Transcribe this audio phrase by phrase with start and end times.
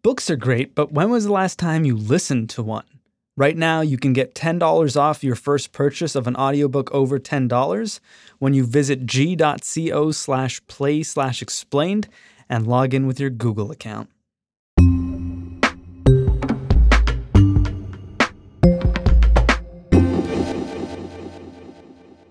[0.00, 2.84] Books are great, but when was the last time you listened to one?
[3.36, 8.00] Right now, you can get $10 off your first purchase of an audiobook over $10
[8.38, 12.08] when you visit g.co slash play slash explained
[12.48, 14.08] and log in with your Google account.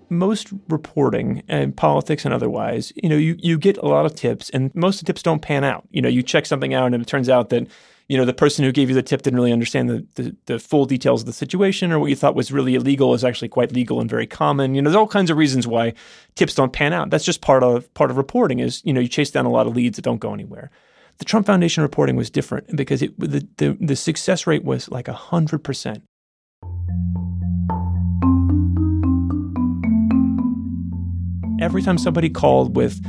[0.09, 4.49] Most reporting and politics and otherwise, you know, you, you get a lot of tips
[4.51, 5.87] and most of the tips don't pan out.
[5.91, 7.67] You know, you check something out and it turns out that,
[8.07, 10.59] you know, the person who gave you the tip didn't really understand the, the, the
[10.59, 13.71] full details of the situation or what you thought was really illegal is actually quite
[13.71, 14.75] legal and very common.
[14.75, 15.93] You know, there's all kinds of reasons why
[16.35, 17.09] tips don't pan out.
[17.09, 19.67] That's just part of part of reporting is, you know, you chase down a lot
[19.67, 20.71] of leads that don't go anywhere.
[21.17, 25.07] The Trump Foundation reporting was different because it the, the, the success rate was like
[25.07, 26.01] 100%.
[31.59, 33.01] Every time somebody called with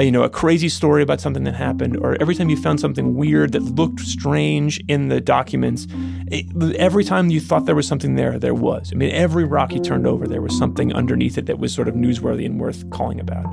[0.00, 3.14] you know a crazy story about something that happened or every time you found something
[3.14, 5.86] weird that looked strange in the documents
[6.28, 6.46] it,
[6.76, 8.90] every time you thought there was something there there was.
[8.92, 11.86] I mean every rock you turned over there was something underneath it that was sort
[11.86, 13.46] of newsworthy and worth calling about.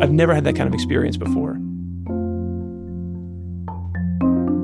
[0.00, 1.58] I've never had that kind of experience before.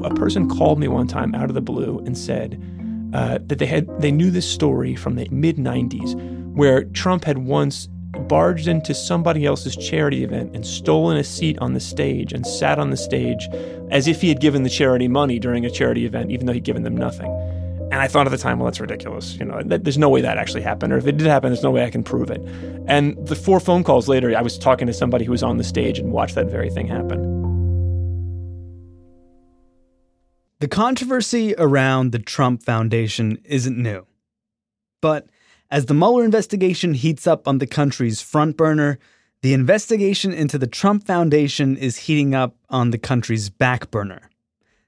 [0.05, 2.62] A person called me one time out of the blue and said
[3.14, 6.14] uh, that they had they knew this story from the mid 90s
[6.55, 7.88] where Trump had once
[8.28, 12.78] barged into somebody else's charity event and stolen a seat on the stage and sat
[12.78, 13.48] on the stage
[13.91, 16.64] as if he had given the charity money during a charity event, even though he'd
[16.64, 17.30] given them nothing.
[17.92, 19.36] And I thought at the time, well, that's ridiculous.
[19.36, 20.92] You know, that, there's no way that actually happened.
[20.92, 22.41] Or if it did happen, there's no way I can prove it.
[22.89, 25.64] And the four phone calls later, I was talking to somebody who was on the
[25.64, 27.45] stage and watched that very thing happen.
[30.61, 34.06] The controversy around the Trump Foundation isn't new.
[35.00, 35.28] But
[35.70, 38.98] as the Mueller investigation heats up on the country's front burner,
[39.42, 44.30] the investigation into the Trump Foundation is heating up on the country's back burner.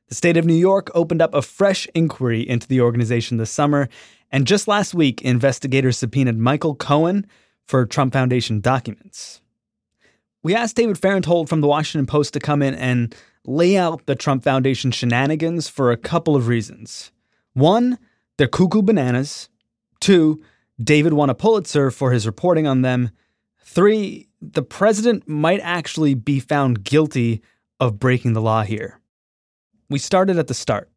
[0.09, 3.89] The state of New York opened up a fresh inquiry into the organization this summer,
[4.31, 7.27] and just last week, investigators subpoenaed Michael Cohen
[7.67, 9.41] for Trump Foundation documents.
[10.43, 13.15] We asked David Fahrenthold from the Washington Post to come in and
[13.45, 17.11] lay out the Trump Foundation shenanigans for a couple of reasons.
[17.55, 17.99] One,
[18.37, 19.49] they're cuckoo bananas.
[20.01, 20.41] Two,
[20.83, 23.11] David won a Pulitzer for his reporting on them.
[23.65, 27.43] Three, the president might actually be found guilty
[27.81, 29.01] of breaking the law here.
[29.89, 30.91] We started at the start.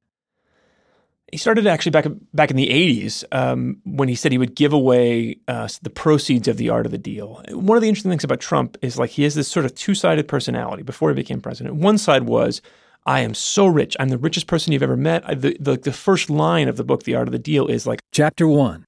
[1.31, 4.73] He started actually back back in the '80s um, when he said he would give
[4.73, 7.43] away uh, the proceeds of the art of the deal.
[7.51, 10.27] One of the interesting things about Trump is like he has this sort of two-sided
[10.27, 10.81] personality.
[10.81, 12.63] Before he became president, one side was
[13.05, 13.95] I am so rich.
[13.99, 15.23] I'm the richest person you've ever met.
[15.27, 17.85] I, the, the, the first line of the book, The Art of the Deal, is
[17.85, 18.85] like Chapter 1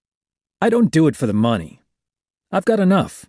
[0.61, 1.81] I don't do it for the money.
[2.51, 3.25] I've got enough,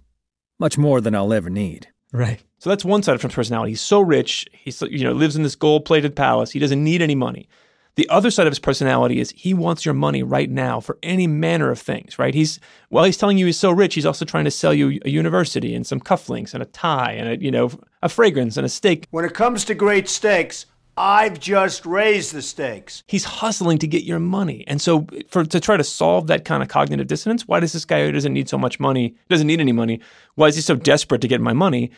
[0.58, 1.88] much more than I'll ever need.
[2.12, 2.42] Right.
[2.58, 3.72] So that's one side of Trump's personality.
[3.72, 4.46] He's so rich.
[4.52, 6.50] He's you know lives in this gold-plated palace.
[6.50, 7.48] He doesn't need any money.
[7.94, 11.26] The other side of his personality is he wants your money right now for any
[11.26, 12.34] manner of things, right?
[12.34, 15.10] He's while he's telling you he's so rich, he's also trying to sell you a
[15.10, 17.70] university and some cufflinks and a tie and a, you know,
[18.02, 19.06] a fragrance and a steak.
[19.10, 20.66] When it comes to great steaks,
[20.96, 23.02] I've just raised the stakes.
[23.06, 24.64] He's hustling to get your money.
[24.66, 27.84] And so for to try to solve that kind of cognitive dissonance, why does this
[27.84, 30.00] guy who doesn't need so much money, doesn't need any money,
[30.34, 31.90] why is he so desperate to get my money?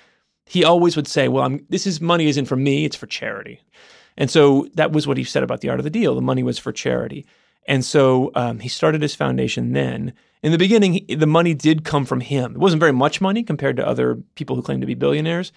[0.47, 3.61] He always would say, "Well, I'm, this is money isn't for me, it's for charity."
[4.17, 6.15] And so that was what he said about the art of the deal.
[6.15, 7.27] The money was for charity.
[7.67, 10.13] And so um, he started his foundation then.
[10.43, 12.53] In the beginning, he, the money did come from him.
[12.53, 15.53] It wasn't very much money compared to other people who claim to be billionaires,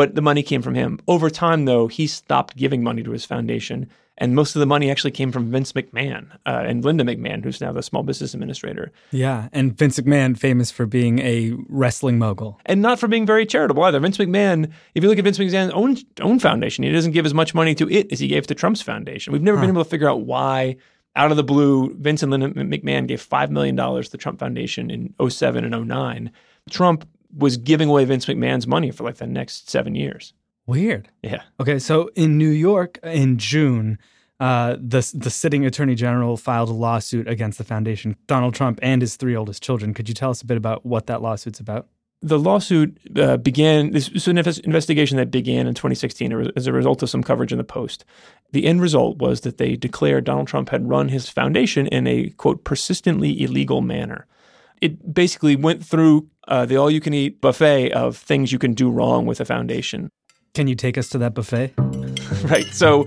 [0.00, 0.98] but the money came from him.
[1.08, 4.90] Over time, though, he stopped giving money to his foundation, and most of the money
[4.90, 8.92] actually came from Vince McMahon uh, and Linda McMahon, who's now the small business administrator.
[9.10, 13.44] Yeah, and Vince McMahon, famous for being a wrestling mogul, and not for being very
[13.44, 14.00] charitable either.
[14.00, 17.34] Vince McMahon, if you look at Vince McMahon's own own foundation, he doesn't give as
[17.34, 19.34] much money to it as he gave to Trump's foundation.
[19.34, 19.64] We've never huh.
[19.64, 20.76] been able to figure out why.
[21.14, 24.90] Out of the blue, Vince and Linda McMahon gave $5 million to the Trump Foundation
[24.90, 26.30] in 07 and 09.
[26.70, 27.06] Trump
[27.36, 30.32] was giving away Vince McMahon's money for like the next seven years.
[30.66, 31.08] Weird.
[31.22, 31.42] Yeah.
[31.58, 33.98] Okay, so in New York in June,
[34.38, 39.02] uh, the the sitting attorney general filed a lawsuit against the foundation, Donald Trump and
[39.02, 39.94] his three oldest children.
[39.94, 41.88] Could you tell us a bit about what that lawsuit's about?
[42.22, 43.92] The lawsuit uh, began.
[43.92, 47.58] This was an investigation that began in 2016 as a result of some coverage in
[47.58, 48.04] the Post.
[48.52, 52.30] The end result was that they declared Donald Trump had run his foundation in a
[52.30, 54.26] quote persistently illegal manner
[54.80, 58.74] it basically went through uh, the all you can eat buffet of things you can
[58.74, 60.10] do wrong with a foundation.
[60.54, 61.72] Can you take us to that buffet?
[62.44, 62.64] right.
[62.72, 63.04] So,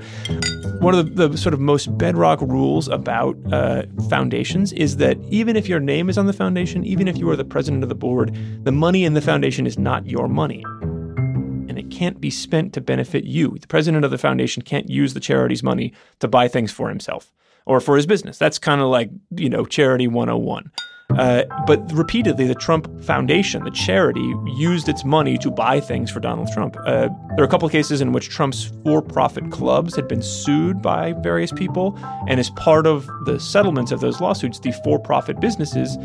[0.79, 5.55] one of the, the, sort of most bedrock rules about uh, foundations is that even
[5.55, 7.95] if your name is on the foundation, even if you are the president of the
[7.95, 12.73] board, the money in the foundation is not your money And it can't be spent
[12.73, 13.57] to benefit you.
[13.59, 17.31] The president of the foundation can't use the charity's money to buy things for himself
[17.65, 18.37] or for his business.
[18.37, 20.71] That's kind of like, you know, charity 101.
[21.11, 26.19] Uh, but repeatedly, the Trump Foundation, the charity, used its money to buy things for
[26.19, 26.75] Donald Trump.
[26.85, 30.21] Uh, there are a couple of cases in which Trump's for profit clubs had been
[30.21, 31.97] sued by various people.
[32.27, 35.97] And as part of the settlements of those lawsuits, the for profit businesses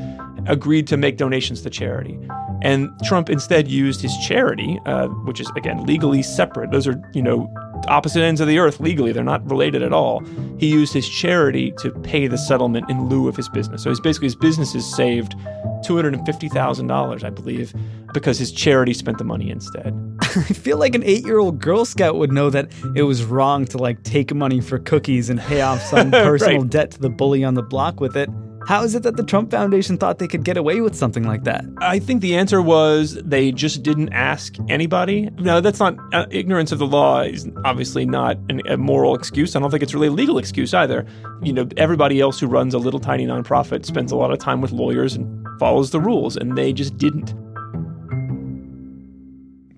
[0.47, 2.19] agreed to make donations to charity.
[2.61, 6.71] And Trump instead used his charity, uh, which is, again, legally separate.
[6.71, 7.49] Those are, you know,
[7.89, 9.13] opposite ends of the earth legally.
[9.13, 10.21] They're not related at all.
[10.59, 13.83] He used his charity to pay the settlement in lieu of his business.
[13.83, 15.35] So he's basically his business is saved
[15.85, 17.75] $250,000, I believe,
[18.13, 19.95] because his charity spent the money instead.
[20.23, 23.65] I feel like an eight year old Girl Scout would know that it was wrong
[23.67, 26.71] to like take money for cookies and pay off some personal Right.
[26.71, 28.29] debt to the bully on the block with it.
[28.69, 31.44] How is it that the Trump Foundation thought they could get away with something like
[31.44, 31.65] that?
[31.79, 35.31] I think the answer was they just didn't ask anybody.
[35.38, 39.56] No, that's not uh, ignorance of the law is obviously not an, a moral excuse.
[39.56, 41.06] I don't think it's really a legal excuse either.
[41.43, 44.61] You know, everybody else who runs a little tiny nonprofit spends a lot of time
[44.61, 47.32] with lawyers and follows the rules, and they just didn't.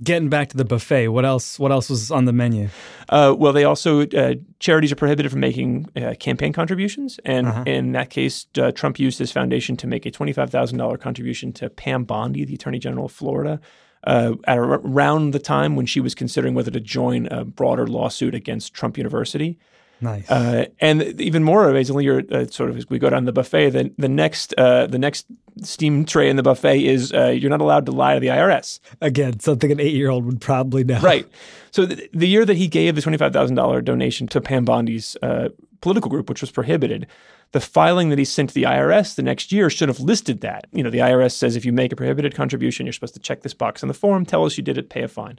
[0.02, 1.58] Getting back to the buffet, what else?
[1.58, 2.70] What else was on the menu?
[3.10, 7.92] Uh, well, they also uh, charities are prohibited from making uh, campaign contributions, and in
[7.92, 11.68] that case, uh, Trump used his foundation to make a twenty-five thousand dollar contribution to
[11.68, 13.60] Pam Bondi, the Attorney General of Florida,
[14.04, 18.34] uh, at around the time when she was considering whether to join a broader lawsuit
[18.34, 19.58] against Trump University.
[20.00, 20.30] Nice.
[20.30, 23.70] Uh, and even more amazingly, you're uh, sort of as we go down the buffet,
[23.70, 25.26] the, the next uh, the next
[25.62, 28.80] steam tray in the buffet is uh, you're not allowed to lie to the IRS.
[29.00, 31.00] Again, something an eight year old would probably know.
[31.00, 31.28] Right.
[31.70, 35.16] So the, the year that he gave the twenty-five thousand dollar donation to Pam Bondi's
[35.22, 35.50] uh,
[35.80, 37.06] political group, which was prohibited,
[37.52, 40.66] the filing that he sent to the IRS the next year should have listed that.
[40.72, 43.42] You know, the IRS says if you make a prohibited contribution, you're supposed to check
[43.42, 45.38] this box on the form, tell us you did it, pay a fine.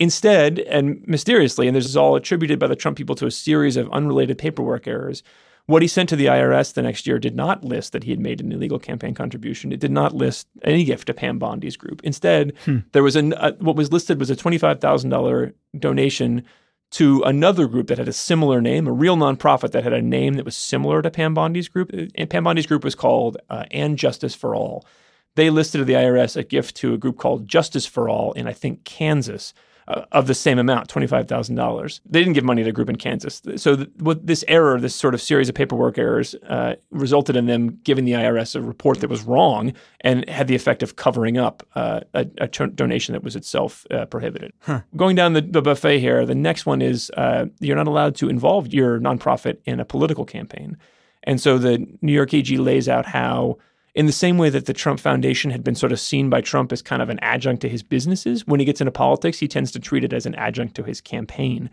[0.00, 3.76] Instead, and mysteriously, and this is all attributed by the Trump people to a series
[3.76, 5.22] of unrelated paperwork errors,
[5.66, 8.20] what he sent to the IRS the next year did not list that he had
[8.20, 9.72] made an illegal campaign contribution.
[9.72, 12.02] It did not list any gift to Pam Bondi's group.
[12.04, 12.52] Instead,
[12.92, 16.44] there was an, uh, what was listed was a twenty-five thousand dollar donation
[16.90, 20.34] to another group that had a similar name, a real nonprofit that had a name
[20.34, 21.90] that was similar to Pam Bondi's group.
[22.14, 24.86] And Pam Bondi's group was called uh, And Justice for All.
[25.34, 28.46] They listed to the IRS a gift to a group called Justice for All in,
[28.46, 29.54] I think, Kansas.
[29.86, 32.00] Uh, of the same amount, twenty-five thousand dollars.
[32.08, 33.42] They didn't give money to a group in Kansas.
[33.56, 37.44] So, th- what this error, this sort of series of paperwork errors, uh, resulted in
[37.44, 41.36] them giving the IRS a report that was wrong and had the effect of covering
[41.36, 44.54] up uh, a, a t- donation that was itself uh, prohibited.
[44.96, 48.30] Going down the, the buffet here, the next one is uh, you're not allowed to
[48.30, 50.78] involve your nonprofit in a political campaign.
[51.24, 53.58] And so the New York AG lays out how,
[53.94, 56.72] in the same way that the Trump Foundation had been sort of seen by Trump
[56.72, 59.70] as kind of an adjunct to his businesses, when he gets into politics, he tends
[59.72, 61.70] to treat it as an adjunct to his campaign.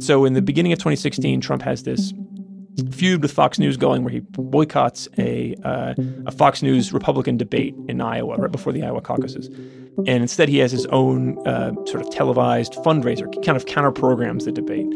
[0.00, 2.12] So in the beginning of 2016, Trump has this
[2.92, 5.94] feud with Fox News going where he boycotts a, uh,
[6.26, 9.48] a Fox News Republican debate in Iowa right before the Iowa caucuses.
[10.06, 14.44] And instead, he has his own uh, sort of televised fundraiser, kind of counter programs
[14.44, 14.86] the debate.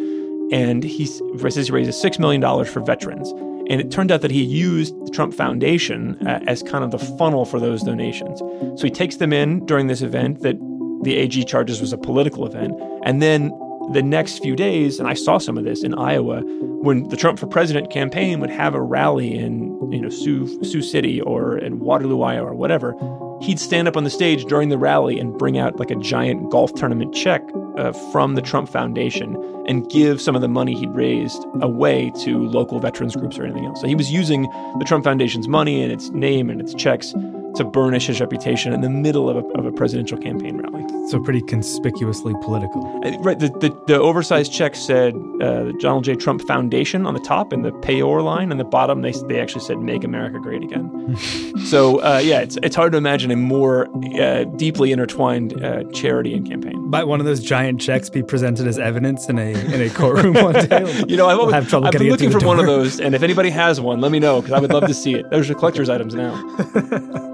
[0.52, 3.32] And he says he raises $6 million for veterans.
[3.70, 6.98] And it turned out that he used the Trump Foundation uh, as kind of the
[6.98, 8.40] funnel for those donations.
[8.40, 10.56] So he takes them in during this event that
[11.02, 12.74] the AG charges was a political event.
[13.04, 13.50] And then
[13.92, 16.42] the next few days, and I saw some of this in Iowa,
[16.82, 20.82] when the Trump for President campaign would have a rally in you know Sioux, Sioux
[20.82, 22.94] City or in Waterloo, Iowa, or whatever,
[23.40, 26.50] he'd stand up on the stage during the rally and bring out like a giant
[26.50, 27.42] golf tournament check
[27.78, 29.34] uh, from the Trump Foundation
[29.70, 33.64] and give some of the money he'd raised away to local veterans groups or anything
[33.64, 33.80] else.
[33.80, 34.42] So he was using
[34.80, 37.14] the Trump Foundation's money and its name and its checks
[37.56, 40.84] to burnish his reputation in the middle of a, of a presidential campaign rally.
[41.08, 42.86] So pretty conspicuously political.
[43.04, 43.38] Uh, Right.
[43.38, 46.14] The, the, the oversized check said uh, the Donald J.
[46.14, 48.50] Trump Foundation on the top and the payor line.
[48.50, 51.16] And the bottom, they, they actually said, Make America Great Again.
[51.66, 53.88] so, uh, yeah, it's, it's hard to imagine a more
[54.18, 56.88] uh, deeply intertwined uh, charity and campaign.
[56.88, 60.34] Might one of those giant checks be presented as evidence in a in a courtroom
[60.34, 61.04] one day?
[61.08, 63.00] You know, I've, We'll always, have trouble I've been looking for one of those.
[63.00, 65.28] And if anybody has one, let me know because I would love to see it.
[65.30, 66.34] Those are collector's items now.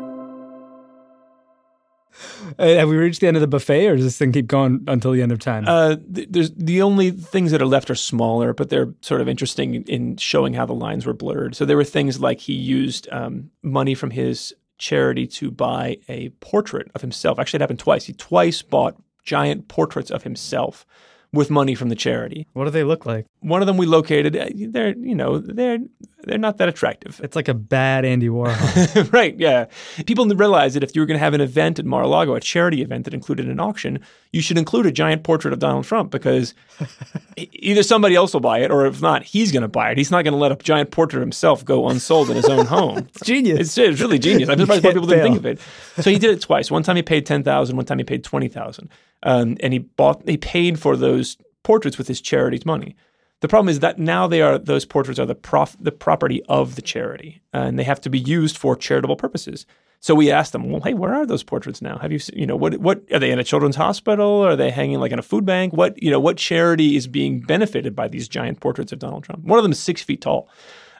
[2.59, 4.83] Uh, have we reached the end of the buffet, or does this thing keep going
[4.87, 5.65] until the end of time?
[5.67, 9.29] Uh, th- there's the only things that are left are smaller, but they're sort of
[9.29, 11.55] interesting in showing how the lines were blurred.
[11.55, 16.31] So there were things like he used um, money from his charity to buy a
[16.41, 17.39] portrait of himself.
[17.39, 18.05] Actually, it happened twice.
[18.05, 20.87] He twice bought giant portraits of himself
[21.33, 22.47] with money from the charity.
[22.53, 23.27] What do they look like?
[23.47, 24.37] One of them we located.
[24.37, 25.79] uh, They're you know they're
[26.25, 27.21] they're not that attractive.
[27.23, 29.12] It's like a bad Andy Warhol.
[29.12, 29.67] right, yeah.
[30.05, 32.83] People realize that if you were going to have an event at Mar-a-Lago, a charity
[32.83, 34.00] event that included an auction,
[34.33, 36.55] you should include a giant portrait of Donald Trump because
[37.37, 39.97] either somebody else will buy it, or if not, he's going to buy it.
[39.99, 42.67] He's not going to let a giant portrait of himself go unsold in his own
[42.67, 42.99] home.
[43.15, 43.61] it's genius.
[43.61, 44.49] It's, it's really genius.
[44.49, 45.61] I'm surprised people didn't think of it.
[46.00, 46.69] So he did it twice.
[46.69, 47.76] One time he paid ten thousand.
[47.76, 48.88] One time he paid twenty thousand.
[49.23, 50.29] Um, and he bought.
[50.29, 52.97] He paid for those portraits with his charity's money.
[53.40, 56.75] The problem is that now they are those portraits are the prof, the property of
[56.75, 59.66] the charity, and they have to be used for charitable purposes.
[60.00, 61.99] So we asked them, well, hey, where are those portraits now?
[61.99, 64.45] Have you, you know, what what are they in a children's hospital?
[64.45, 65.73] Are they hanging like in a food bank?
[65.73, 69.45] What you know, what charity is being benefited by these giant portraits of Donald Trump?
[69.45, 70.49] One of them is six feet tall.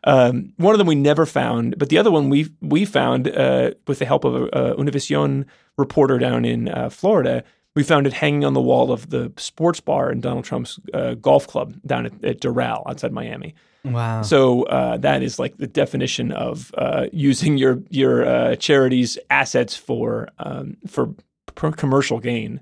[0.05, 3.73] Um, one of them we never found, but the other one we we found uh,
[3.87, 7.45] with the help of a, a Univision reporter down in uh, Florida.
[7.77, 11.15] We found it hanging on the wall of the sports bar in Donald Trump's uh,
[11.15, 13.55] golf club down at, at Doral outside Miami.
[13.85, 14.23] wow.
[14.23, 19.77] So uh, that is like the definition of uh, using your your uh, charity's assets
[19.77, 21.15] for um, for
[21.55, 22.61] p- commercial gain.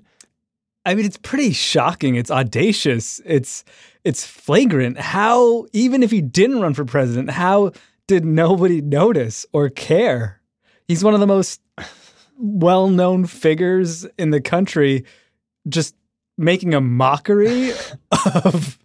[0.85, 2.15] I mean, it's pretty shocking.
[2.15, 3.19] It's audacious.
[3.25, 3.63] It's
[4.03, 4.99] it's flagrant.
[4.99, 7.71] How even if he didn't run for president, how
[8.07, 10.41] did nobody notice or care?
[10.87, 11.61] He's one of the most
[12.37, 15.05] well-known figures in the country,
[15.67, 15.95] just
[16.37, 17.71] making a mockery
[18.43, 18.77] of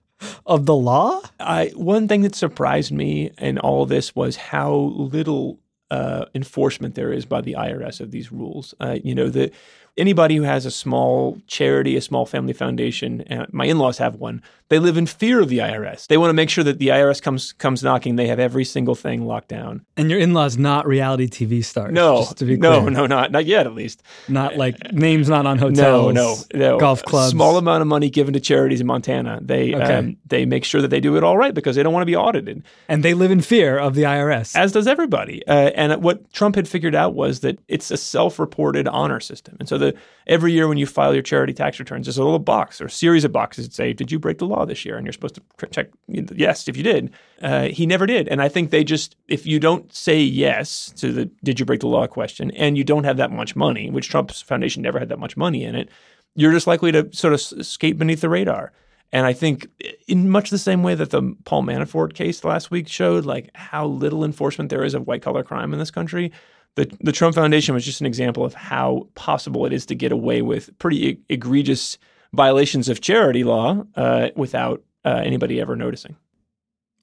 [0.46, 1.20] of the law.
[1.38, 5.58] I one thing that surprised me in all this was how little
[5.90, 8.74] uh, enforcement there is by the IRS of these rules.
[8.80, 9.50] Uh, you know, the
[9.96, 14.42] anybody who has a small charity, a small family foundation, and my in-laws have one,
[14.68, 16.06] they live in fear of the IRS.
[16.06, 18.94] They want to make sure that the IRS comes comes knocking, they have every single
[18.94, 19.84] thing locked down.
[19.96, 21.92] And your in-laws not reality TV stars.
[21.92, 22.90] No, just to be no, clear.
[22.90, 24.02] no, not not yet, at least.
[24.28, 26.14] not like names not on hotels.
[26.14, 26.78] no, no.
[26.78, 27.30] golf clubs.
[27.32, 29.40] Small amount of money given to charities in Montana.
[29.42, 29.94] They Okay.
[29.94, 32.06] um, they make sure that they do it all right because they don't want to
[32.06, 32.62] be audited.
[32.88, 34.54] and they live in fear of the IRS.
[34.56, 35.44] as does everybody.
[35.48, 39.56] Uh, and what Trump had figured out was that it's a self-reported honor system.
[39.58, 39.94] And so the
[40.28, 43.24] every year when you file your charity tax returns, there's a little box or series
[43.24, 45.66] of boxes that say, "Did you break the law this year?" And you're supposed to
[45.66, 47.12] check yes if you did.
[47.42, 48.28] Uh, he never did.
[48.28, 51.80] And I think they just if you don't say yes to the "Did you break
[51.80, 55.08] the law?" question, and you don't have that much money, which Trump's foundation never had
[55.08, 55.88] that much money in it,
[56.36, 58.72] you're just likely to sort of escape beneath the radar.
[59.12, 59.66] And I think,
[60.06, 63.86] in much the same way that the Paul Manafort case last week showed, like how
[63.86, 66.30] little enforcement there is of white collar crime in this country,
[66.76, 70.12] the the Trump Foundation was just an example of how possible it is to get
[70.12, 71.98] away with pretty e- egregious
[72.32, 76.16] violations of charity law uh, without uh, anybody ever noticing.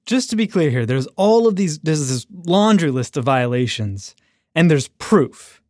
[0.06, 4.16] just to be clear here, there's all of these, there's this laundry list of violations,
[4.56, 5.62] and there's proof.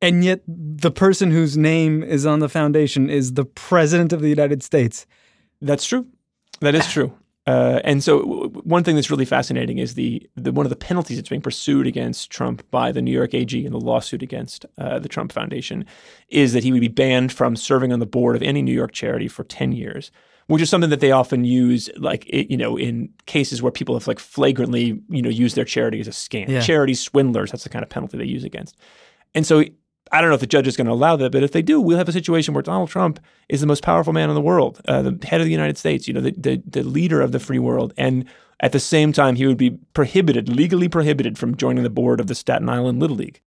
[0.00, 4.28] And yet, the person whose name is on the foundation is the president of the
[4.30, 5.06] United States.
[5.60, 6.06] That's true.
[6.60, 7.12] That is true.
[7.48, 11.16] Uh, and so, one thing that's really fascinating is the, the one of the penalties
[11.16, 14.98] that's being pursued against Trump by the New York AG in the lawsuit against uh,
[14.98, 15.86] the Trump Foundation
[16.28, 18.92] is that he would be banned from serving on the board of any New York
[18.92, 20.10] charity for ten years,
[20.48, 23.94] which is something that they often use, like it, you know, in cases where people
[23.94, 26.48] have like flagrantly, you know, used their charity as a scam.
[26.48, 26.60] Yeah.
[26.60, 27.50] Charity swindlers.
[27.50, 28.76] That's the kind of penalty they use against.
[29.34, 29.64] And so
[30.10, 31.80] I don't know if the judge is going to allow that, but if they do,
[31.80, 34.80] we'll have a situation where Donald Trump is the most powerful man in the world,
[34.88, 37.40] uh, the head of the United States, you know, the, the, the leader of the
[37.40, 37.92] free world.
[37.96, 38.24] And
[38.60, 42.26] at the same time, he would be prohibited, legally prohibited from joining the board of
[42.26, 43.40] the Staten Island Little League.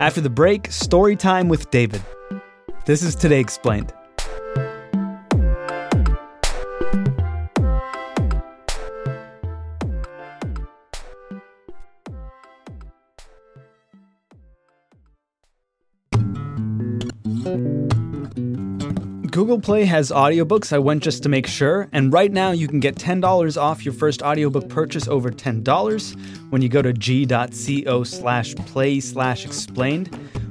[0.00, 2.02] After the break, story time with David.
[2.86, 3.92] This is Today Explained.
[19.62, 20.72] Play has audiobooks.
[20.72, 21.88] I went just to make sure.
[21.92, 26.62] And right now, you can get $10 off your first audiobook purchase over $10 when
[26.62, 30.08] you go to g.co slash play slash explained.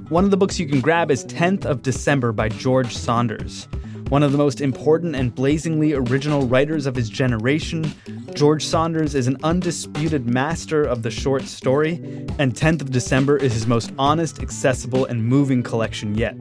[0.07, 3.67] One of the books you can grab is 10th of December by George Saunders.
[4.07, 7.93] One of the most important and blazingly original writers of his generation,
[8.33, 11.95] George Saunders is an undisputed master of the short story,
[12.39, 16.35] and 10th of December is his most honest, accessible, and moving collection yet.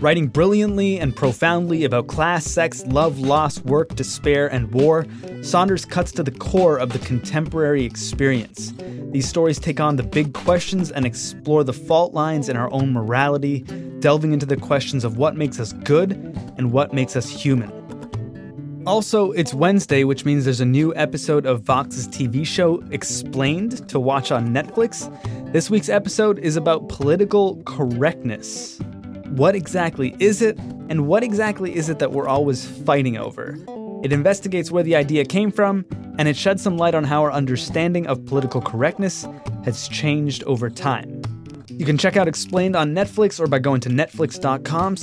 [0.00, 5.06] Writing brilliantly and profoundly about class, sex, love, loss, work, despair, and war,
[5.40, 8.72] Saunders cuts to the core of the contemporary experience.
[9.12, 12.92] These stories take on the big questions and explore the fault lines in our own
[12.92, 13.60] morality,
[14.00, 16.12] delving into the questions of what makes us good
[16.58, 17.72] and what makes us human.
[18.86, 23.98] Also, it's Wednesday, which means there's a new episode of Vox's TV show Explained to
[23.98, 25.10] watch on Netflix.
[25.52, 28.78] This week's episode is about political correctness.
[29.34, 30.56] What exactly is it,
[30.88, 33.58] and what exactly is it that we're always fighting over?
[34.04, 35.84] It investigates where the idea came from,
[36.20, 39.26] and it sheds some light on how our understanding of political correctness
[39.64, 41.20] has changed over time.
[41.68, 44.96] You can check out Explained on Netflix or by going to netflix.com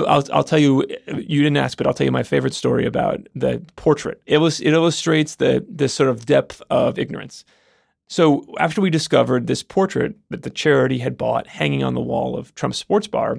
[0.00, 0.06] slash explained.
[0.06, 0.86] I, will I'll tell you.
[1.06, 4.20] You didn't ask, but I'll tell you my favorite story about the portrait.
[4.26, 7.44] It was it illustrates the this sort of depth of ignorance.
[8.06, 12.36] So after we discovered this portrait that the charity had bought hanging on the wall
[12.36, 13.38] of Trump's sports bar,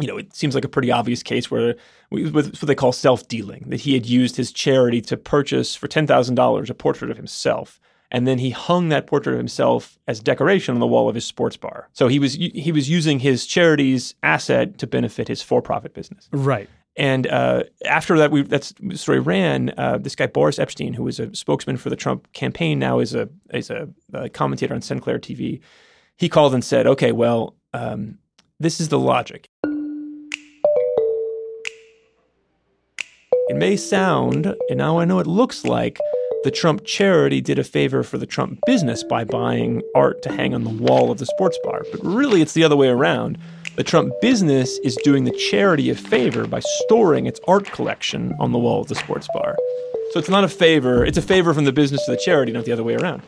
[0.00, 1.76] you know, it seems like a pretty obvious case where
[2.10, 6.06] with what they call self-dealing, that he had used his charity to purchase for ten
[6.06, 10.20] thousand dollars a portrait of himself and then he hung that portrait of himself as
[10.20, 11.88] decoration on the wall of his sports bar.
[11.92, 16.28] So he was he was using his charity's asset to benefit his for-profit business.
[16.32, 16.68] Right.
[16.96, 19.74] And uh, after that, we that story ran.
[19.76, 23.14] Uh, this guy Boris Epshteyn, who was a spokesman for the Trump campaign, now is
[23.14, 25.60] a is a, a commentator on Sinclair TV.
[26.16, 28.18] He called and said, "Okay, well, um,
[28.58, 29.48] this is the logic.
[33.48, 35.98] It may sound, and now I know it looks like."
[36.44, 40.54] The Trump charity did a favor for the Trump business by buying art to hang
[40.54, 41.82] on the wall of the sports bar.
[41.90, 43.38] But really, it's the other way around.
[43.76, 48.52] The Trump business is doing the charity a favor by storing its art collection on
[48.52, 49.56] the wall of the sports bar.
[50.12, 52.64] So it's not a favor, it's a favor from the business to the charity, not
[52.64, 53.22] the other way around.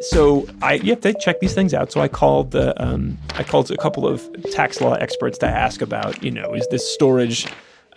[0.00, 1.90] So I you have to check these things out.
[1.90, 4.22] So I called the um, I called a couple of
[4.52, 7.46] tax law experts to ask about, you know, is this storage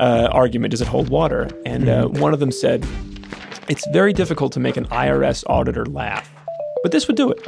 [0.02, 1.50] uh, argument does it hold water?
[1.66, 2.20] And uh, mm-hmm.
[2.20, 2.86] one of them said,
[3.70, 6.30] it's very difficult to make an IRS auditor laugh,
[6.84, 7.40] but this would do it.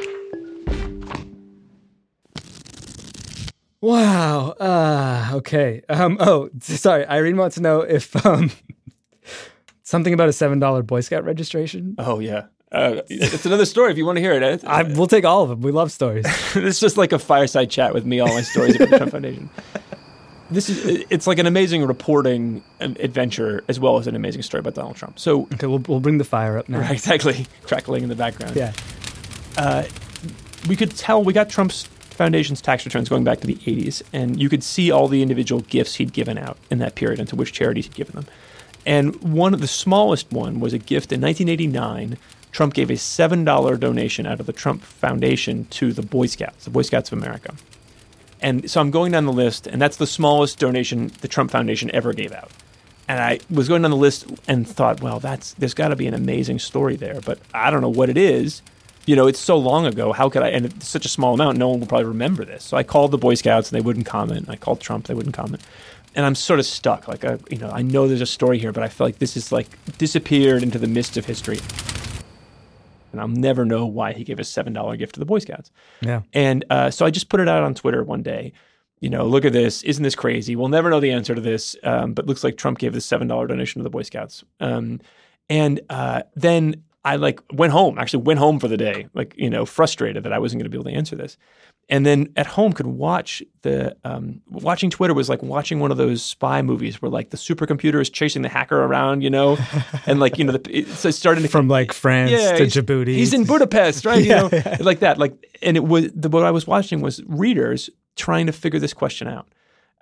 [3.81, 4.51] Wow.
[4.51, 5.81] Uh, okay.
[5.89, 7.05] Um, oh, sorry.
[7.05, 8.51] Irene wants to know if um,
[9.83, 11.95] something about a seven dollar Boy Scout registration.
[11.97, 12.45] Oh yeah.
[12.71, 14.63] Uh, it's another story if you want to hear it.
[14.65, 15.61] I, we'll take all of them.
[15.61, 16.25] We love stories.
[16.55, 19.49] it's just like a fireside chat with me, all my stories about the Trump Foundation
[20.53, 24.75] this is it's like an amazing reporting adventure as well as an amazing story about
[24.75, 25.19] Donald Trump.
[25.19, 26.79] So okay, we'll we'll bring the fire up now.
[26.79, 28.55] Right, exactly, crackling in the background.
[28.55, 28.73] Yeah,
[29.57, 29.83] uh,
[30.67, 34.39] we could tell we got Trump's foundation's tax returns going back to the 80s, and
[34.39, 37.35] you could see all the individual gifts he'd given out in that period and to
[37.35, 38.25] which charities he'd given them.
[38.85, 42.17] And one of the smallest one was a gift in 1989.
[42.51, 46.65] Trump gave a seven dollar donation out of the Trump Foundation to the Boy Scouts,
[46.65, 47.55] the Boy Scouts of America.
[48.43, 51.89] And so I'm going down the list, and that's the smallest donation the Trump Foundation
[51.93, 52.51] ever gave out.
[53.07, 56.07] And I was going down the list and thought, well, that's there's got to be
[56.07, 58.61] an amazing story there, but I don't know what it is.
[59.05, 60.13] You know, it's so long ago.
[60.13, 60.49] How could I?
[60.49, 62.63] And it's such a small amount, no one will probably remember this.
[62.65, 64.49] So I called the Boy Scouts, and they wouldn't comment.
[64.49, 65.61] I called Trump, they wouldn't comment.
[66.15, 67.07] And I'm sort of stuck.
[67.07, 69.35] Like, I, you know, I know there's a story here, but I feel like this
[69.35, 71.59] is like disappeared into the mist of history
[73.13, 75.71] and I'll never know why he gave a seven dollar gift to the Boy Scouts.
[76.01, 76.23] Yeah.
[76.33, 78.51] And uh, so I just put it out on Twitter one day.
[78.99, 79.83] You know, look at this.
[79.83, 80.55] Isn't this crazy?
[80.55, 83.27] We'll never know the answer to this, um, but looks like Trump gave this seven
[83.27, 84.43] dollar donation to the Boy Scouts.
[84.59, 84.99] Um,
[85.49, 87.97] and uh, then I like went home.
[87.97, 89.07] Actually, went home for the day.
[89.13, 91.37] Like you know, frustrated that I wasn't going to be able to answer this
[91.89, 95.97] and then at home could watch the um, watching Twitter was like watching one of
[95.97, 99.57] those spy movies where like the supercomputer is chasing the hacker around, you know,
[100.05, 103.15] and like you know the, it's starting to from like France yeah, to Djibouti.
[103.15, 104.23] He's in Budapest, right?
[104.23, 104.77] yeah, you know, yeah.
[104.79, 105.17] like that.
[105.17, 108.93] Like, and it was the, what I was watching was readers trying to figure this
[108.93, 109.47] question out.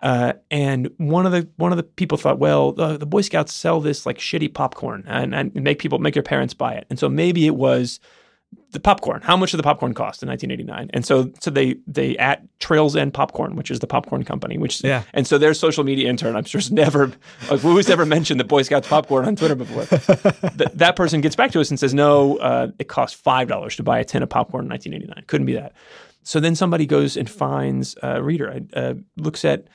[0.02, 3.54] Uh, and one of the one of the people thought, well, the, the Boy Scouts
[3.54, 6.98] sell this like shitty popcorn and, and make people make your parents buy it, and
[6.98, 8.00] so maybe it was
[8.72, 9.22] the popcorn.
[9.22, 10.90] How much did the popcorn cost in 1989?
[10.94, 14.58] And so, so they they at Trails End Popcorn, which is the popcorn company.
[14.58, 15.04] Which yeah.
[15.14, 17.12] And so their social media intern, I'm sure, has never
[17.50, 19.86] like who's ever mentioned the Boy Scouts popcorn on Twitter before.
[20.58, 23.76] Th- that person gets back to us and says, no, uh, it cost five dollars
[23.76, 25.26] to buy a tin of popcorn in 1989.
[25.28, 25.74] Couldn't be that.
[26.24, 29.68] So then somebody goes and finds a reader, uh, looks at.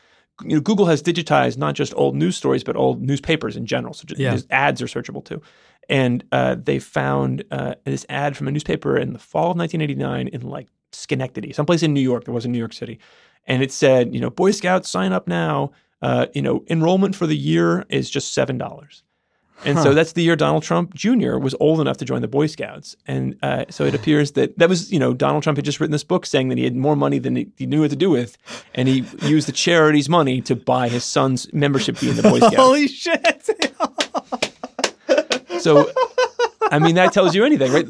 [0.42, 3.94] You know, Google has digitized not just old news stories, but old newspapers in general.
[3.94, 4.38] So just, yeah.
[4.51, 5.40] ads are searchable too
[5.88, 10.29] and uh, they found uh, this ad from a newspaper in the fall of 1989
[10.29, 12.25] in like Schenectady, someplace in New York.
[12.25, 12.99] There was in New York City,
[13.46, 15.72] and it said, you know, Boy Scouts sign up now.
[16.03, 19.03] Uh, you know, enrollment for the year is just seven dollars.
[19.64, 19.85] And huh.
[19.85, 21.38] so that's the year Donald Trump Jr.
[21.38, 22.95] was old enough to join the Boy Scouts.
[23.07, 25.92] And uh, so it appears that that was, you know, Donald Trump had just written
[25.92, 28.11] this book saying that he had more money than he, he knew what to do
[28.11, 28.37] with.
[28.75, 32.38] And he used the charity's money to buy his son's membership fee in the Boy
[32.38, 32.57] Scouts.
[32.57, 33.51] Holy shit.
[35.61, 35.90] So
[36.71, 37.87] I mean, that tells you anything, right?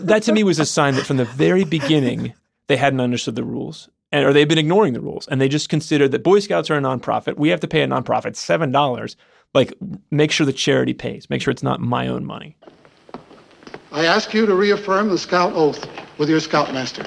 [0.00, 2.34] That to me was a sign that from the very beginning
[2.66, 5.68] they hadn't understood the rules, and or they've been ignoring the rules, and they just
[5.68, 7.36] considered that Boy Scouts are a nonprofit.
[7.36, 9.16] We have to pay a nonprofit seven dollars.
[9.52, 9.74] Like,
[10.12, 11.28] make sure the charity pays.
[11.28, 12.56] Make sure it's not my own money.
[13.90, 17.04] I ask you to reaffirm the Scout oath with your Scoutmaster.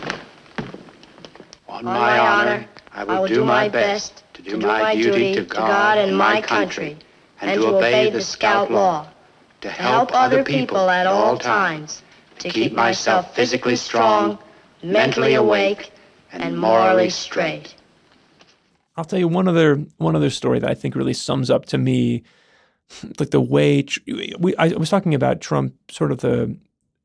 [1.69, 6.17] On my honor, I will do my best to do my duty to God and
[6.17, 6.97] my country,
[7.39, 9.07] and to obey the Scout law,
[9.61, 12.01] to help other people at all times,
[12.39, 14.37] to keep myself physically strong,
[14.83, 15.91] mentally awake,
[16.33, 17.75] and morally straight.
[18.95, 21.77] I'll tell you one other one other story that I think really sums up to
[21.77, 22.23] me
[23.19, 23.85] like the way
[24.39, 26.55] we I was talking about Trump sort of the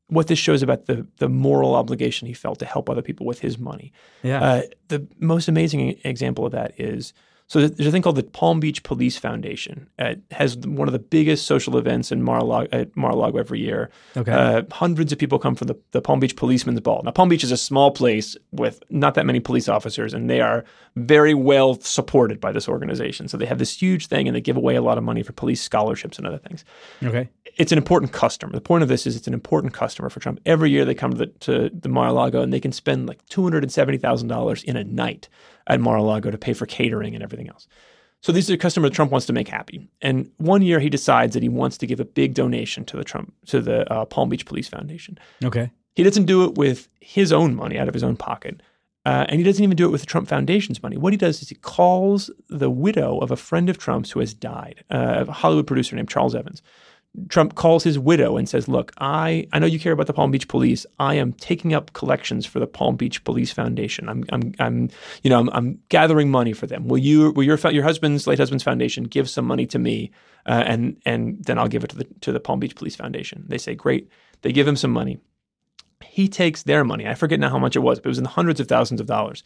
[0.07, 3.39] what this shows about the the moral obligation he felt to help other people with
[3.39, 3.91] his money.
[4.23, 4.41] Yeah.
[4.41, 7.13] Uh, the most amazing example of that is
[7.49, 9.89] so there's a thing called the Palm Beach Police Foundation.
[9.97, 13.89] It has one of the biggest social events in Mar-a-Lago, at Mar-a-Lago every year.
[14.15, 14.31] Okay.
[14.31, 17.01] Uh, hundreds of people come for the, the Palm Beach Policeman's Ball.
[17.03, 20.41] Now, Palm Beach is a small place with not that many police officers, and they
[20.41, 20.63] are
[20.95, 23.27] very well supported by this organization.
[23.27, 25.33] So they have this huge thing, and they give away a lot of money for
[25.33, 26.63] police scholarships and other things
[27.03, 27.29] Okay.
[27.57, 28.53] it's an important customer.
[28.53, 30.39] The point of this is it's an important customer for Trump.
[30.45, 33.41] Every year they come to the, to the Mar-a-Lago and they can spend like two
[33.41, 35.27] hundred and seventy thousand dollars in a night
[35.69, 37.67] at Mar-a-Lago to pay for catering and everything else.
[38.21, 39.87] So these are customers Trump wants to make happy.
[40.01, 43.03] And one year he decides that he wants to give a big donation to the
[43.03, 45.17] Trump to the uh, Palm Beach Police Foundation.
[45.43, 45.71] Okay.
[45.95, 48.61] He doesn't do it with his own money out of his own pocket.
[49.05, 50.97] Uh, and he doesn't even do it with the Trump Foundation's money.
[50.97, 54.33] What he does is he calls the widow of a friend of Trump's who has
[54.33, 56.61] died, uh, a Hollywood producer named Charles Evans.
[57.27, 60.29] Trump calls his widow and says, "Look, I I know you care about the Palm
[60.29, 60.85] Beach Police.
[60.99, 64.07] I am taking up collections for the Palm Beach Police Foundation.
[64.07, 64.89] I'm I'm, I'm
[65.23, 66.87] you know I'm, I'm gathering money for them.
[66.87, 70.11] Will you will your your husband's late husband's foundation give some money to me,
[70.45, 73.43] uh, and and then I'll give it to the to the Palm Beach Police Foundation."
[73.47, 74.09] They say, "Great."
[74.41, 75.19] They give him some money.
[76.05, 77.07] He takes their money.
[77.07, 79.01] I forget now how much it was, but it was in the hundreds of thousands
[79.01, 79.43] of dollars.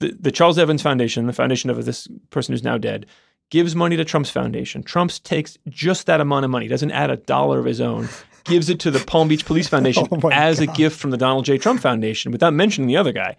[0.00, 3.06] The, the Charles Evans Foundation, the foundation of this person who's now dead,
[3.52, 4.82] gives money to Trump's foundation.
[4.82, 8.08] Trump takes just that amount of money, doesn't add a dollar of his own,
[8.44, 11.44] gives it to the Palm Beach Police Foundation Oh as a gift from the Donald
[11.44, 11.58] J.
[11.58, 13.36] Trump Foundation without mentioning the other guy.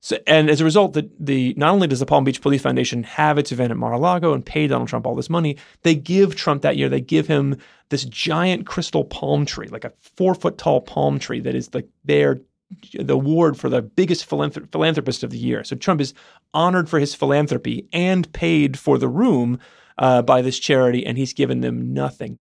[0.00, 3.02] So, and as a result, the, the not only does the Palm Beach Police Foundation
[3.02, 6.62] have its event at Mar-a-Lago and pay Donald Trump all this money, they give Trump
[6.62, 7.56] that year, they give him
[7.88, 11.88] this giant crystal palm tree, like a four foot tall palm tree that is like
[12.04, 12.38] their
[12.98, 15.64] the award for the biggest philanthrop- philanthropist of the year.
[15.64, 16.14] So Trump is
[16.52, 19.58] honored for his philanthropy and paid for the room
[19.98, 22.38] uh, by this charity, and he's given them nothing.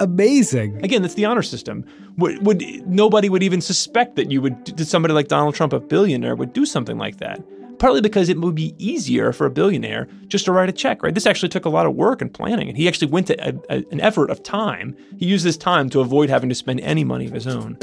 [0.00, 0.82] Amazing.
[0.84, 1.84] Again, that's the honor system.
[2.16, 5.80] Would, would nobody would even suspect that you would that somebody like Donald Trump, a
[5.80, 7.42] billionaire, would do something like that?
[7.78, 11.14] Partly because it would be easier for a billionaire just to write a check, right?
[11.14, 13.52] This actually took a lot of work and planning, and he actually went to a,
[13.70, 14.96] a, an effort of time.
[15.16, 17.78] He used this time to avoid having to spend any money of his own.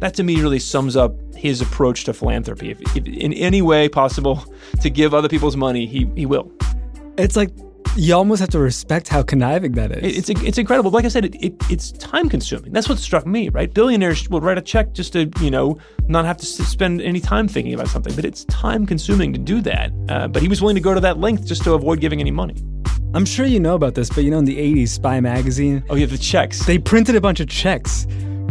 [0.00, 2.70] That to me really sums up his approach to philanthropy.
[2.70, 4.44] If, if in any way possible
[4.82, 6.50] to give other people's money, he he will.
[7.18, 7.50] It's like
[7.98, 10.04] you almost have to respect how conniving that is.
[10.04, 10.90] It- It's it's incredible.
[10.90, 12.72] Like I said, it, it, it's time consuming.
[12.72, 13.48] That's what struck me.
[13.48, 15.78] Right, billionaires will write a check just to you know
[16.08, 18.14] not have to spend any time thinking about something.
[18.14, 19.92] But it's time consuming to do that.
[20.10, 22.30] Uh, but he was willing to go to that length just to avoid giving any
[22.30, 22.54] money.
[23.14, 25.94] I'm sure you know about this, but you know in the 80s, Spy Magazine, Oh,
[25.94, 26.66] yeah, the checks.
[26.66, 28.06] they printed a bunch of checks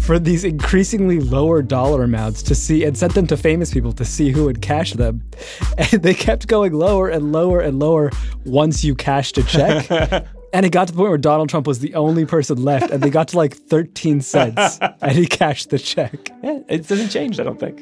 [0.05, 4.05] for these increasingly lower dollar amounts to see and sent them to famous people to
[4.05, 5.23] see who would cash them.
[5.77, 8.11] And they kept going lower and lower and lower
[8.45, 9.89] once you cashed a check.
[10.53, 13.01] and it got to the point where Donald Trump was the only person left and
[13.01, 16.29] they got to like 13 cents and he cashed the check.
[16.43, 17.39] yeah, it doesn't change.
[17.39, 17.81] I don't think.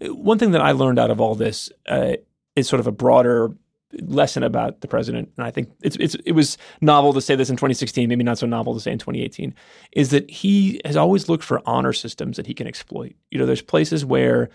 [0.00, 2.14] One thing that I learned out of all this uh,
[2.56, 3.54] is sort of a broader
[4.02, 7.50] lesson about the president, and I think it's, it's it was novel to say this
[7.50, 9.54] in 2016, maybe not so novel to say in 2018,
[9.92, 13.14] is that he has always looked for honor systems that he can exploit.
[13.30, 14.50] You know, there's places where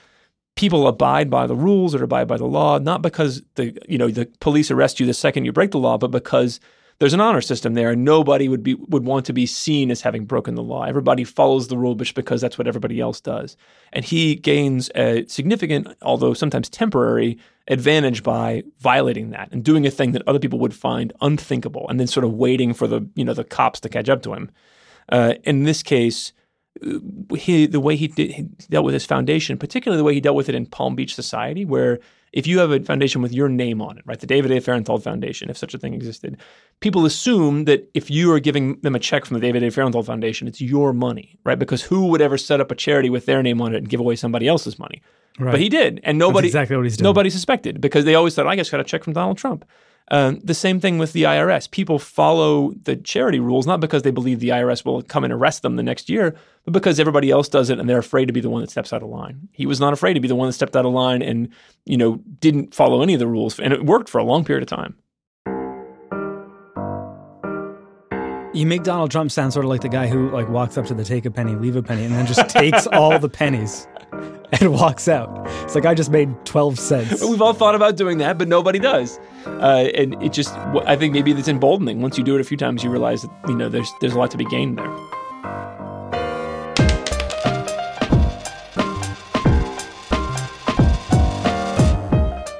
[0.55, 4.09] people abide by the rules or abide by the law, not because the you know
[4.09, 6.59] the police arrest you the second you break the law, but because
[7.01, 10.01] there's an honor system there, and nobody would be would want to be seen as
[10.01, 10.83] having broken the law.
[10.83, 13.57] Everybody follows the rule because that's what everybody else does,
[13.91, 19.89] and he gains a significant, although sometimes temporary, advantage by violating that and doing a
[19.89, 23.25] thing that other people would find unthinkable, and then sort of waiting for the you
[23.25, 24.51] know the cops to catch up to him.
[25.09, 26.33] Uh, in this case,
[27.37, 30.35] he, the way he, did, he dealt with his foundation, particularly the way he dealt
[30.35, 31.99] with it in Palm Beach Society, where
[32.33, 34.61] if you have a foundation with your name on it, right, the David A.
[34.61, 36.37] Fahrenthold Foundation, if such a thing existed,
[36.79, 39.71] people assume that if you are giving them a check from the David A.
[39.71, 41.59] Fahrenthold Foundation, it's your money, right?
[41.59, 43.99] Because who would ever set up a charity with their name on it and give
[43.99, 45.01] away somebody else's money?
[45.39, 45.51] Right.
[45.51, 47.05] But he did, and nobody exactly what he's doing.
[47.05, 49.65] Nobody suspected because they always thought, "I just got a check from Donald Trump."
[50.11, 51.71] Um, the same thing with the IRS.
[51.71, 55.61] People follow the charity rules not because they believe the IRS will come and arrest
[55.61, 58.41] them the next year, but because everybody else does it and they're afraid to be
[58.41, 59.47] the one that steps out of line.
[59.53, 61.47] He was not afraid to be the one that stepped out of line and
[61.85, 64.63] you know didn't follow any of the rules, and it worked for a long period
[64.63, 64.97] of time.
[68.53, 70.93] You make Donald Trump sound sort of like the guy who like walks up to
[70.93, 73.87] the take a penny, leave a penny, and then just takes all the pennies
[74.59, 75.29] and walks out.
[75.63, 77.23] It's like I just made twelve cents.
[77.23, 79.17] We've all thought about doing that, but nobody does.
[79.45, 80.53] Uh, and it just,
[80.85, 82.01] I think maybe it's emboldening.
[82.01, 84.17] Once you do it a few times, you realize that you know there's there's a
[84.17, 84.97] lot to be gained there.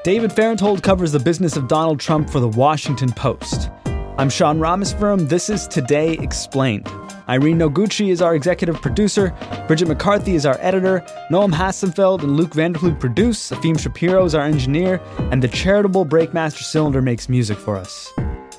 [0.03, 3.69] David Fahrenthold covers the business of Donald Trump for the Washington Post.
[4.17, 5.29] I'm Sean Rameswaram.
[5.29, 6.87] This is Today Explained.
[7.31, 9.33] Irene Noguchi is our executive producer.
[9.65, 10.99] Bridget McCarthy is our editor.
[11.31, 13.51] Noam Hassenfeld and Luke Vanderploeg produce.
[13.51, 14.99] Efim Shapiro is our engineer.
[15.31, 18.11] And the charitable Breakmaster Cylinder makes music for us.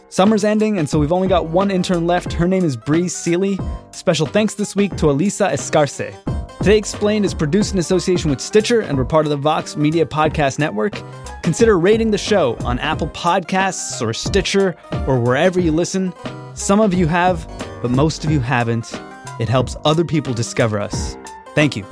[0.09, 2.33] Summer's ending, and so we've only got one intern left.
[2.33, 3.59] Her name is Bree Seely.
[3.91, 6.15] Special thanks this week to Elisa Escarce.
[6.57, 10.07] Today Explained is produced in association with Stitcher, and we're part of the Vox Media
[10.07, 10.95] Podcast Network.
[11.43, 16.15] Consider rating the show on Apple Podcasts or Stitcher or wherever you listen.
[16.55, 17.47] Some of you have,
[17.83, 18.99] but most of you haven't.
[19.39, 21.17] It helps other people discover us.
[21.55, 21.85] Thank you.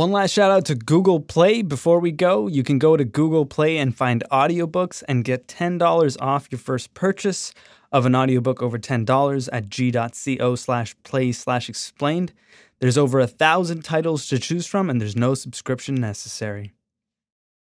[0.00, 2.46] One last shout out to Google Play before we go.
[2.46, 6.94] You can go to Google Play and find audiobooks and get $10 off your first
[6.94, 7.52] purchase
[7.92, 12.32] of an audiobook over $10 at g.co slash play slash explained.
[12.78, 16.72] There's over a thousand titles to choose from and there's no subscription necessary.